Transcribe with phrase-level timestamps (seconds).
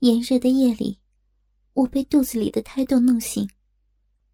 [0.00, 0.98] 炎热的夜里，
[1.74, 3.50] 我被肚子里的胎动弄醒，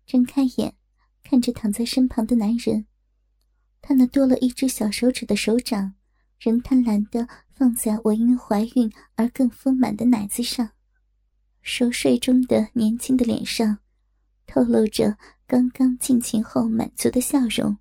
[0.07, 0.77] 睁开眼，
[1.25, 2.87] 看着躺在身旁的男人，
[3.83, 5.95] 他那多了一只小手指的手掌，
[6.39, 10.71] 仍贪婪地放在我因怀孕而更丰满的奶子上，
[11.63, 13.79] 熟睡中的年轻的脸上，
[14.47, 17.77] 透露着刚刚尽情后满足的笑容。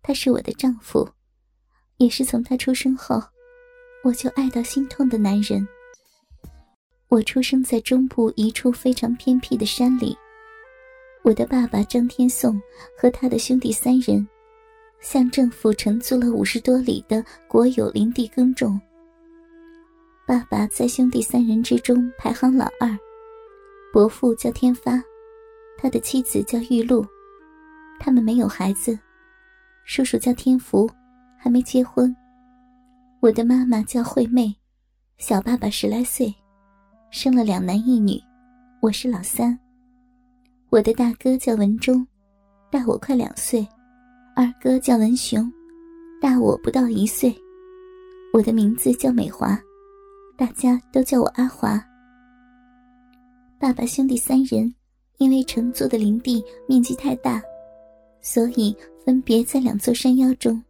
[0.00, 1.10] 他是我的丈夫，
[1.98, 3.22] 也是从他出生后，
[4.02, 5.68] 我就爱到心痛的男人。
[7.10, 10.16] 我出生在中部一处非常偏僻的山里，
[11.24, 12.62] 我的爸爸张天颂
[12.96, 14.24] 和他的兄弟三人，
[15.00, 18.80] 向政府承租了五十多里的国有林地耕种。
[20.24, 22.96] 爸爸在兄弟三人之中排行老二，
[23.92, 25.02] 伯父叫天发，
[25.76, 27.04] 他的妻子叫玉露，
[27.98, 28.96] 他们没有孩子。
[29.84, 30.88] 叔叔叫天福，
[31.36, 32.14] 还没结婚。
[33.18, 34.54] 我的妈妈叫惠妹，
[35.18, 36.32] 小爸爸十来岁。
[37.10, 38.22] 生了两男一女，
[38.80, 39.58] 我是老三。
[40.70, 42.06] 我的大哥叫文忠，
[42.70, 43.66] 大我快两岁；
[44.36, 45.52] 二哥叫文雄，
[46.20, 47.34] 大我不到一岁。
[48.32, 49.60] 我的名字叫美华，
[50.38, 51.84] 大家都叫我阿华。
[53.58, 54.72] 爸爸兄弟三人
[55.18, 57.42] 因为乘坐的林地面积太大，
[58.22, 60.62] 所以分别在两座山腰中，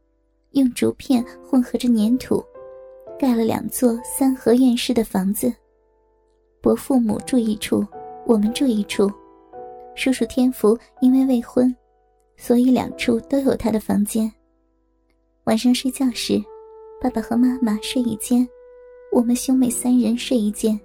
[0.53, 2.43] 用竹片混合着粘土，
[3.19, 5.53] 盖了两座三合院式的房子。
[6.63, 7.87] 伯父母住一处，
[8.27, 9.11] 我们住一处。
[9.95, 11.75] 叔叔天福因为未婚，
[12.37, 14.31] 所以两处都有他的房间。
[15.45, 16.41] 晚上睡觉时，
[17.01, 18.47] 爸爸和妈妈睡一间，
[19.11, 20.79] 我们兄妹三人睡一间。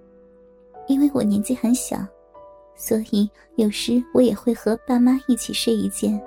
[0.88, 1.98] 因为我年纪很小，
[2.76, 6.20] 所以有时我也会和爸妈一起睡一间。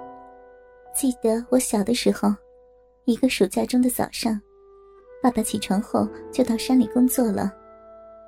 [0.95, 2.29] 记得我小的时候，
[3.05, 4.39] 一个暑假中的早上，
[5.23, 7.53] 爸爸起床后就到山里工作了。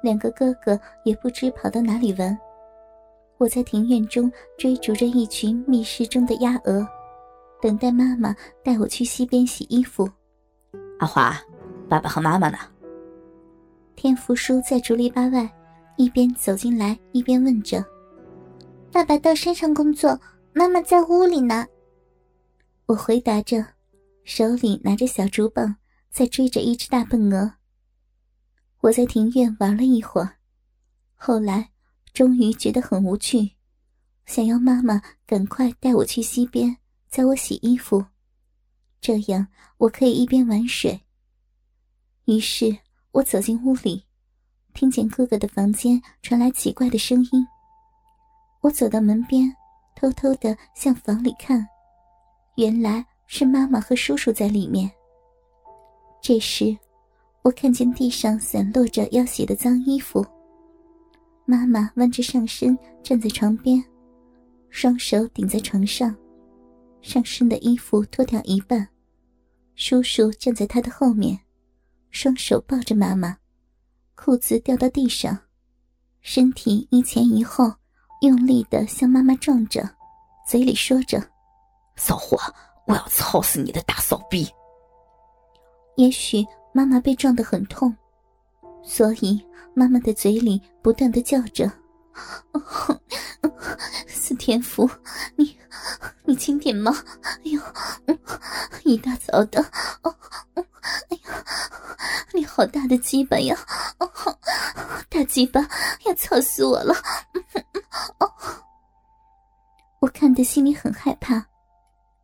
[0.02, 2.36] 两个哥哥也不知跑到哪里玩。
[3.38, 6.86] 我在庭院中追逐着一群密室中的鸭鹅，
[7.62, 10.08] 等待妈妈带我去溪边洗衣服。
[10.98, 11.34] 阿华，
[11.88, 12.58] 爸爸和妈妈呢？
[13.96, 15.50] 天福叔在竹篱笆外，
[15.96, 17.84] 一边走进来一边问着
[18.92, 20.18] ：“爸爸到山上工作，
[20.52, 21.66] 妈妈在屋里呢。”
[22.86, 23.64] 我回答着，
[24.24, 25.76] 手里拿着小竹棒，
[26.10, 27.52] 在追着一只大笨鹅。
[28.82, 30.38] 我在庭院玩了一会儿，
[31.14, 31.70] 后来
[32.14, 33.50] 终于觉得很无趣，
[34.24, 36.74] 想要妈妈赶快带我去溪边
[37.10, 38.02] 教我洗衣服，
[38.98, 39.46] 这样
[39.76, 40.98] 我可以一边玩水。
[42.24, 42.74] 于是
[43.12, 44.06] 我走进屋里，
[44.72, 47.46] 听见哥哥的房间传来奇怪的声音。
[48.62, 49.54] 我走到门边，
[49.94, 51.66] 偷偷的向房里看，
[52.56, 54.90] 原来是妈妈和叔叔在里面。
[56.22, 56.74] 这时。
[57.42, 60.24] 我看见地上散落着要洗的脏衣服。
[61.46, 63.82] 妈妈弯着上身站在床边，
[64.68, 66.14] 双手顶在床上，
[67.00, 68.86] 上身的衣服脱掉一半。
[69.74, 71.38] 叔叔站在他的后面，
[72.10, 73.36] 双手抱着妈妈，
[74.14, 75.36] 裤子掉到地上，
[76.20, 77.72] 身体一前一后，
[78.20, 79.88] 用力的向妈妈撞着，
[80.46, 81.18] 嘴里说着
[81.96, 82.36] ：“骚货，
[82.86, 84.46] 我要操死你的大骚逼！”
[85.96, 86.46] 也许。
[86.72, 87.94] 妈妈被撞得很痛，
[88.82, 89.44] 所以
[89.74, 91.70] 妈妈的嘴里不断的叫着
[94.06, 94.88] ：“四天福，
[95.36, 95.56] 你
[96.24, 96.92] 你轻点嘛！
[97.22, 97.60] 哎呦，
[98.84, 99.60] 一大早的，
[100.02, 100.14] 哦
[100.54, 101.44] 哎呀，
[102.32, 103.56] 你好大的鸡巴呀！
[103.98, 104.08] 哦
[105.08, 105.60] 大鸡巴
[106.06, 106.94] 要操死我了！”
[108.18, 108.32] 哦
[110.00, 111.44] 我看的心里很害怕，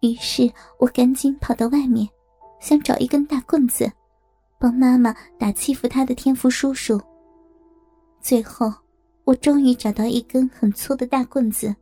[0.01, 2.09] 于是我赶紧跑到外面，
[2.61, 3.91] 想找一根大棍子。
[4.59, 7.01] 帮妈妈打欺负她的天福叔叔。
[8.21, 8.73] 最后，
[9.25, 11.75] 我终于找到一根很粗的大棍子，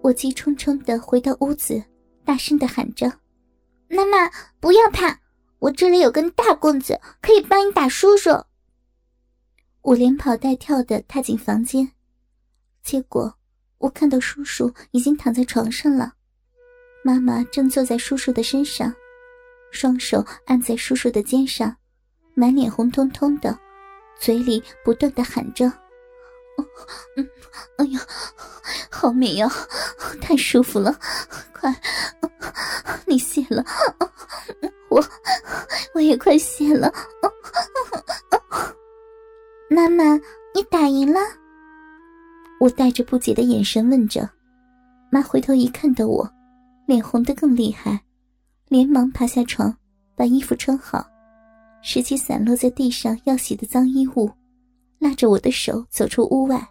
[0.00, 1.82] 我急冲冲的回到屋子，
[2.24, 3.06] 大声的喊着
[3.88, 5.20] ：“妈妈，不要怕，
[5.58, 8.30] 我这里有根大棍子，可以帮你打叔叔。”
[9.82, 11.92] 我连跑带跳的踏进房间，
[12.82, 13.34] 结果
[13.78, 16.14] 我看到叔叔已经躺在床上了，
[17.04, 18.94] 妈妈正坐在叔叔的身上，
[19.72, 21.76] 双手按在叔叔的肩上。
[22.34, 23.58] 满脸红彤彤的，
[24.18, 25.66] 嘴里不断的喊着
[27.16, 27.28] ：“嗯，
[27.76, 28.00] 哎呀，
[28.90, 29.48] 好美呀，
[30.20, 30.98] 太舒服了，
[31.52, 31.74] 快，
[33.06, 33.64] 你谢了，
[34.88, 35.02] 我
[35.94, 36.92] 我也快谢了。”
[39.68, 40.14] 妈妈，
[40.54, 41.20] 你打赢了？
[42.60, 44.28] 我带着不解的眼神问着。
[45.10, 46.30] 妈回头一看到我，
[46.86, 48.00] 脸红的更厉害，
[48.68, 49.76] 连忙爬下床，
[50.14, 51.04] 把衣服穿好。
[51.82, 54.30] 拾起散落在地上要洗的脏衣物，
[54.98, 56.64] 拉着我的手走出屋外。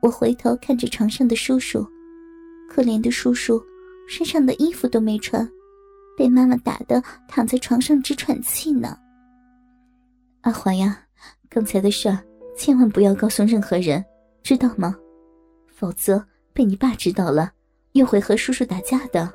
[0.00, 1.84] 我回头看着床上的叔叔，
[2.70, 3.60] 可怜的叔叔，
[4.08, 5.46] 身上的衣服都没穿，
[6.16, 8.96] 被妈妈打的躺在床上直喘气呢。
[10.42, 11.00] 阿华呀，
[11.48, 12.18] 刚才的事儿
[12.56, 14.04] 千万不要告诉任何人，
[14.44, 14.96] 知道吗？
[15.66, 17.50] 否则被你爸知道了，
[17.92, 19.28] 又会和叔叔打架的。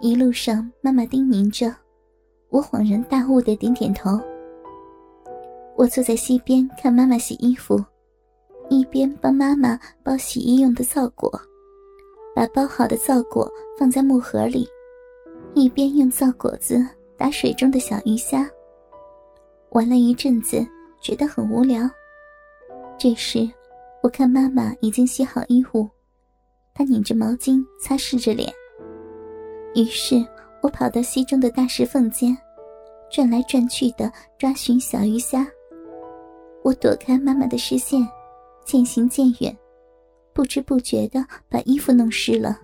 [0.00, 1.74] 一路上，妈妈叮咛着，
[2.52, 4.20] 我恍然大悟的点点头。
[5.74, 7.82] 我坐在溪边看妈妈洗衣服。
[8.68, 11.30] 一边帮妈妈包洗衣用的皂果，
[12.34, 14.66] 把包好的皂果放在木盒里，
[15.52, 16.82] 一边用皂果子
[17.18, 18.48] 打水中的小鱼虾。
[19.70, 20.64] 玩了一阵子，
[21.02, 21.82] 觉得很无聊。
[22.96, 23.46] 这时，
[24.02, 25.86] 我看妈妈已经洗好衣物，
[26.72, 28.50] 她拧着毛巾擦拭着脸。
[29.74, 30.16] 于是
[30.62, 32.34] 我跑到溪中的大石缝间，
[33.10, 35.46] 转来转去的抓寻小鱼虾。
[36.62, 38.08] 我躲开妈妈的视线。
[38.64, 39.58] 渐行渐远，
[40.32, 42.60] 不知不觉的把衣服弄湿了。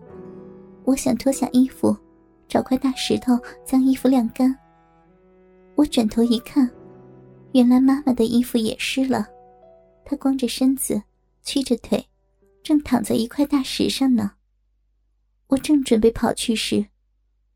[0.85, 1.95] 我想脱下衣服，
[2.47, 4.57] 找块大石头将衣服晾干。
[5.75, 6.71] 我转头一看，
[7.51, 9.27] 原来妈妈的衣服也湿了。
[10.05, 11.03] 她光着身子，
[11.43, 12.07] 曲着腿，
[12.63, 14.31] 正躺在一块大石上呢。
[15.49, 16.87] 我正准备跑去时，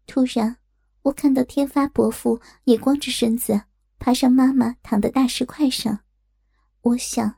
[0.06, 0.56] 突然
[1.02, 3.60] 我看到天发伯父也光着身子
[3.98, 5.98] 爬上妈妈躺的大石块上。
[6.82, 7.34] 我想。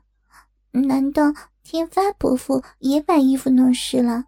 [0.71, 1.33] 难道
[1.63, 4.25] 天发伯父也把衣服弄湿了？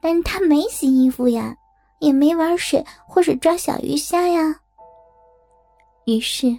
[0.00, 1.54] 但他没洗衣服呀，
[2.00, 4.58] 也没玩水或者抓小鱼虾呀。
[6.06, 6.58] 于是，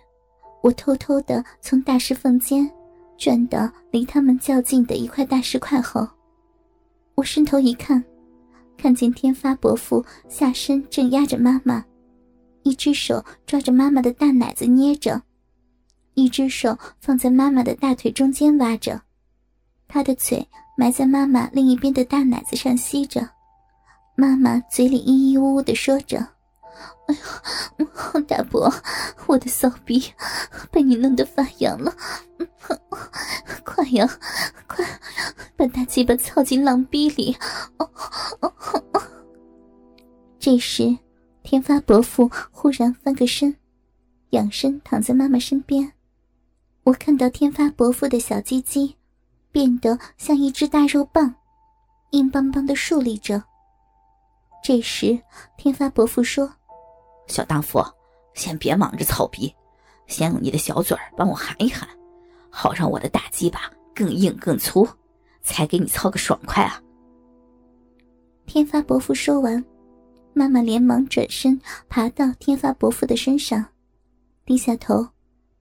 [0.61, 2.71] 我偷偷的从大石缝间
[3.17, 6.07] 转到离他们较近的一块大石块后，
[7.15, 8.03] 我伸头一看，
[8.77, 11.83] 看见天发伯父下身正压着妈妈，
[12.63, 15.21] 一只手抓着妈妈的大奶子捏着，
[16.13, 19.01] 一只手放在妈妈的大腿中间挖着。
[19.87, 20.45] 他的嘴
[20.77, 23.27] 埋在妈妈另一边的大奶子上吸着，
[24.15, 26.27] 妈妈嘴里咿咿呜呜的说着
[27.07, 27.15] ：“哎
[27.77, 28.71] 呦，大伯，
[29.27, 30.03] 我的骚逼
[30.71, 31.93] 被你弄得发痒了，
[33.63, 34.09] 快呀，
[34.67, 34.85] 快
[35.55, 37.35] 把大鸡巴操进浪逼里！”
[37.77, 37.89] 哦
[40.39, 40.97] 这时，
[41.43, 43.55] 天发伯父忽然翻个身，
[44.31, 45.91] 仰身躺在妈妈身边，
[46.83, 48.95] 我看到天发伯父的小鸡鸡。
[49.51, 51.33] 变得像一只大肉棒，
[52.09, 53.41] 硬邦邦的竖立着。
[54.61, 55.17] 这时，
[55.55, 56.53] 天发伯父说
[57.27, 57.83] ：“小荡妇，
[58.33, 59.53] 先别忙着操逼，
[60.07, 61.87] 先用你的小嘴儿帮我含一含，
[62.49, 64.87] 好让我的大鸡巴更硬更粗，
[65.41, 66.81] 才给你操个爽快啊！”
[68.45, 69.63] 天发伯父说完，
[70.33, 73.65] 妈妈连忙转身爬到天发伯父的身上，
[74.45, 75.07] 低下头，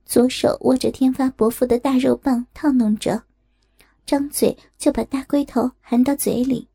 [0.05, 3.21] 左手握着天发伯父的大肉棒套弄着。
[4.05, 6.69] 张嘴就把大龟头含到嘴里，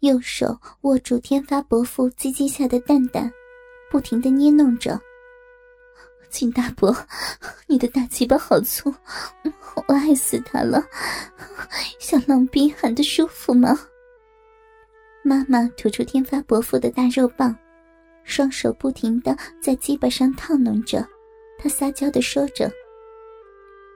[0.00, 3.28] 右手握住天发伯父鸡鸡下的蛋蛋，
[3.94, 5.00] 不停的捏弄着。
[6.28, 6.92] 金大伯，
[7.68, 8.92] 你的大鸡巴好粗，
[9.86, 10.82] 我爱死他了！
[12.00, 13.78] 小浪逼喊的舒服吗？
[15.22, 17.56] 妈妈吐出天发伯父的大肉棒，
[18.24, 21.06] 双手不停的在鸡巴上套弄着，
[21.56, 22.68] 她撒娇的说着。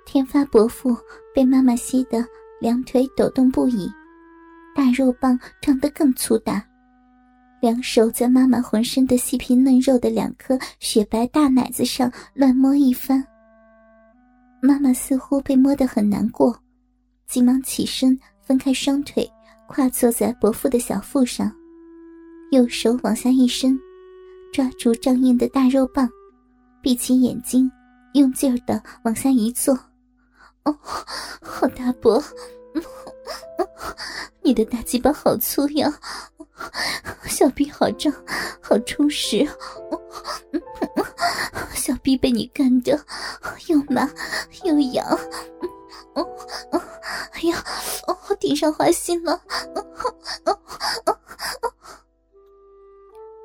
[0.06, 0.96] 天发伯父
[1.34, 2.24] 被妈妈吸的。
[2.60, 3.88] 两腿抖动不已，
[4.74, 6.60] 大肉棒长得更粗大，
[7.60, 13.24] 两手在妈妈浑身的细皮嫩肉的两颗雪白大奶子上乱摸一番。
[14.60, 16.56] 妈妈似乎被摸得很难过，
[17.26, 19.28] 急忙起身，分开双腿，
[19.68, 21.52] 跨坐在伯父的小腹上，
[22.50, 23.78] 右手往下一伸，
[24.52, 26.08] 抓住张硬的大肉棒，
[26.82, 27.70] 闭起眼睛，
[28.14, 29.78] 用劲儿的往下一坐。
[30.64, 30.76] 哦
[31.40, 32.22] 好大伯，
[34.42, 35.92] 你的大鸡巴好粗呀，
[37.26, 38.12] 小臂好胀，
[38.60, 39.46] 好充实，
[41.74, 42.98] 小臂被你干的
[43.68, 44.08] 又麻
[44.64, 45.06] 又痒，
[47.32, 47.64] 哎呀，
[48.40, 49.40] 顶上花心了，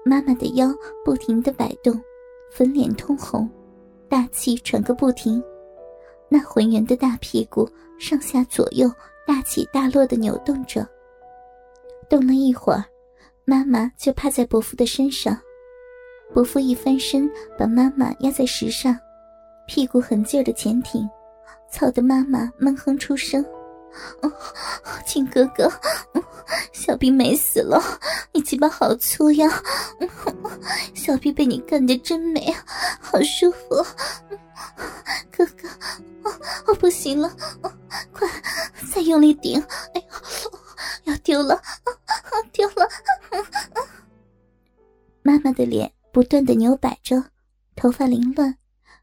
[0.06, 0.74] 妈妈的腰
[1.06, 2.00] 不停的摆动，
[2.52, 3.50] 粉脸通红，
[4.10, 5.44] 大气喘个不停。
[6.30, 8.92] 那浑圆的大屁股上下左右
[9.28, 10.88] 大起大落的扭动着，
[12.10, 12.84] 动了一会儿，
[13.46, 15.38] 妈妈就趴在伯父的身上。
[16.34, 18.98] 伯父一翻身，把妈妈压在石上，
[19.68, 21.08] 屁股狠劲儿的前挺，
[21.70, 23.46] 操得妈妈闷哼出声
[25.06, 25.72] ：“亲哥哥，
[26.72, 27.80] 小兵没死了，
[28.32, 29.48] 你鸡巴好粗呀！
[30.96, 32.66] 小兵被你干得真美啊，
[33.00, 33.86] 好舒服。
[35.36, 35.68] 哥哥，
[36.68, 37.32] 我不行了，
[38.12, 38.28] 快
[38.92, 39.62] 再用力顶！
[39.94, 41.62] 哎呦，要丢了，
[45.44, 47.24] 妈的脸不断的扭摆着，
[47.76, 48.56] 头发凌乱，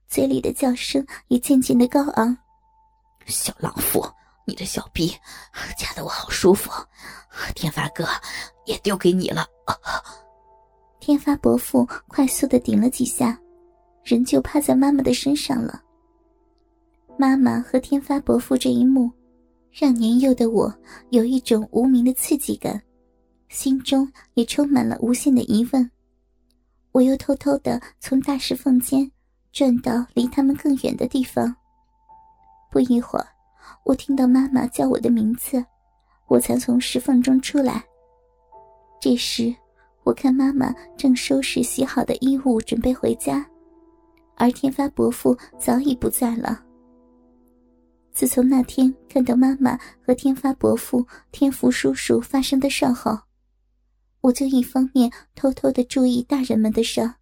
[0.08, 2.36] 嘴里的叫声也渐渐的高昂。
[3.26, 4.04] 小浪妇，
[4.46, 5.08] 你的小逼
[5.76, 6.70] 夹得我好舒服，
[7.54, 8.04] 天发哥
[8.64, 9.46] 也丢给你了。
[10.98, 13.38] 天发伯父快速的顶了几下，
[14.02, 15.82] 人就趴在妈妈的身上了。
[17.18, 19.10] 妈妈和天发伯父这一幕，
[19.70, 20.74] 让年幼的我
[21.10, 22.82] 有一种无名的刺激感，
[23.48, 25.90] 心中也充满了无限的疑问。
[26.92, 29.10] 我又偷偷的从大石缝间
[29.52, 31.54] 转到离他们更远的地方。
[32.70, 33.26] 不一会儿，
[33.84, 35.64] 我听到妈妈叫我的名字，
[36.28, 37.84] 我才从石缝中出来。
[39.00, 39.54] 这时，
[40.04, 43.44] 我看妈妈正收拾洗好的衣物，准备回家，
[44.36, 46.62] 而天发伯父早已不在了。
[48.12, 53.16] 自从那天看到妈妈和天发伯父、天福叔叔发生的事后，
[54.22, 57.14] 我就一方面偷偷的注意大人们的事，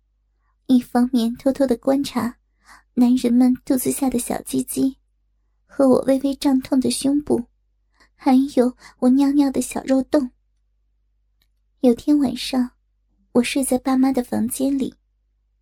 [0.67, 2.39] 一方面偷偷的观察
[2.95, 4.97] 男人们肚子下的小鸡鸡。
[5.71, 7.45] 和我微微胀痛的胸部，
[8.17, 10.33] 还有我尿尿的小肉洞。
[11.81, 12.73] 有天晚上，
[13.31, 14.93] 我睡在爸妈的房间里，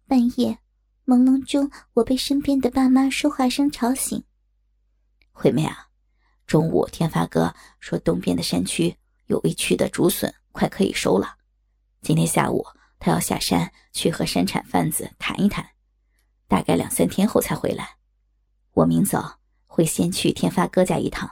[0.06, 0.56] 半夜
[1.04, 4.24] 朦胧中，我被身边的爸妈说话声吵醒。
[5.32, 5.88] 惠妹啊，
[6.46, 11.36] 中午天发哥说东边的山区有一区的竹笋快可以收了，
[12.00, 12.64] 今天下午
[12.98, 15.64] 他要下山去和山产贩子谈一谈，
[16.48, 17.96] 大概两三天后才回来。
[18.72, 19.38] 我明早。
[19.68, 21.30] 会先去天发哥家一趟，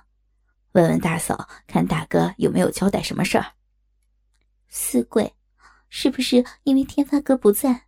[0.73, 3.54] 问问大嫂，看大哥有没有交代什么事儿。
[4.69, 5.33] 四贵，
[5.88, 7.87] 是不是因为天发哥不在，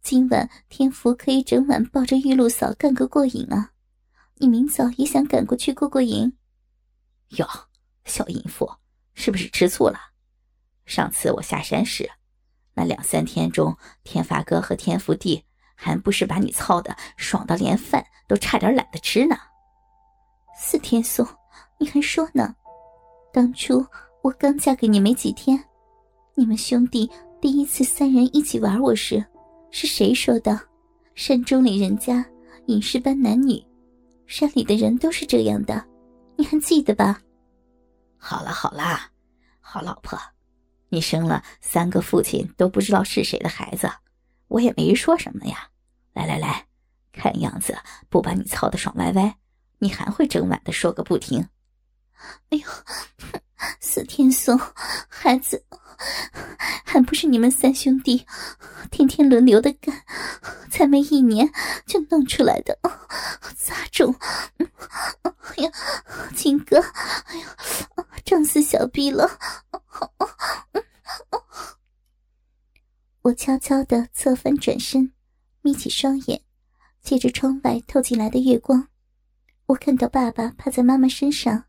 [0.00, 3.72] 今晚天福可以整晚抱着玉露嫂干个过瘾啊？
[4.36, 6.38] 你明早也想赶过去过过瘾？
[7.36, 7.46] 哟，
[8.06, 8.76] 小淫妇，
[9.12, 10.00] 是不是吃醋了？
[10.88, 12.10] 上次我下山时，
[12.72, 19.36] 那两三天中，天发哥和天福弟还不是把你操的爽到连饭都差点懒得吃呢？
[20.58, 21.26] 四天松，
[21.78, 22.56] 你还说呢？
[23.34, 23.84] 当初
[24.22, 25.62] 我刚嫁给你没几天，
[26.34, 29.22] 你们兄弟第一次三人一起玩我时，
[29.70, 30.58] 是谁说的？
[31.14, 32.24] 山中里人家
[32.68, 33.62] 饮食般男女，
[34.26, 35.84] 山里的人都是这样的，
[36.38, 37.20] 你还记得吧？
[38.16, 38.98] 好了好了，
[39.60, 40.18] 好老婆，
[40.88, 43.90] 你生了三个父亲都不知道是谁的孩子，
[44.48, 45.68] 我也没说什么呀。
[46.14, 46.66] 来来来，
[47.12, 47.78] 看样子
[48.08, 49.36] 不把你操的爽歪歪。
[49.78, 51.48] 你还会整晚的说个不停，
[52.50, 52.66] 哎呦，
[53.80, 54.58] 四天松，
[55.08, 55.64] 孩子
[56.84, 58.26] 还不是你们三兄弟
[58.90, 60.04] 天天轮流的干，
[60.70, 61.50] 才没一年
[61.86, 62.78] 就弄出来的，
[63.56, 64.14] 杂种！
[64.58, 65.70] 哎呀，
[66.34, 67.56] 金哥，哎呀，
[68.24, 69.38] 胀死小臂了！
[73.22, 75.12] 我悄悄的侧翻转身，
[75.60, 76.42] 眯起双眼，
[77.02, 78.88] 借着窗外透进来的月光。
[79.66, 81.64] 我看到爸爸趴在妈妈身上，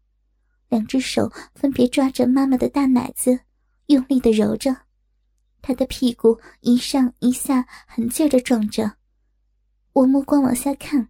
[0.70, 3.42] 两只手分别抓着妈妈的大奶子，
[3.90, 4.76] 用力的揉着，
[5.64, 8.98] 他的屁股一上一下，狠劲儿的撞着。
[9.94, 11.10] 我目光往下看，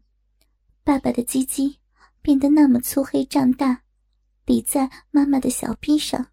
[0.85, 1.77] 爸爸的鸡鸡
[2.21, 3.81] 变得那么粗黑胀大，
[4.45, 6.27] 抵在妈妈的小臂上，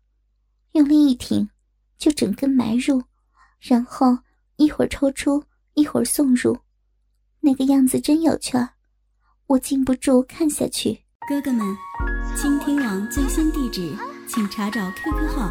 [0.72, 1.48] 用力一挺，
[1.98, 3.02] 就整根埋入，
[3.58, 4.16] 然后
[4.54, 5.42] 一会儿抽出，
[5.74, 6.56] 一会儿送入，
[7.40, 8.68] 那个样子真有趣儿。
[9.48, 11.02] 我禁不住看下去。
[11.28, 11.76] 哥哥们，
[12.36, 13.92] 倾听网最新地址，
[14.28, 15.50] 请查找 QQ 号